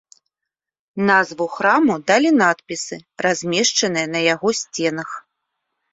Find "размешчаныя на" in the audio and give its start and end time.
3.27-4.27